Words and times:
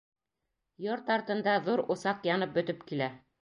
Йорт 0.85 1.11
артында 1.17 1.53
ҙур 1.67 1.85
усаҡ 1.97 2.27
янып 2.31 2.57
бөтөп 2.57 2.83
килә. 2.91 3.13